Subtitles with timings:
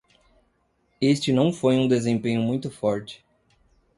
[0.99, 3.23] Este não foi um desempenho muito forte.